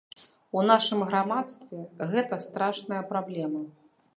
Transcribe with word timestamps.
У 0.59 0.63
нашым 0.69 1.03
грамадстве 1.09 1.83
гэта 2.15 2.41
страшная 2.47 3.03
праблема. 3.13 3.63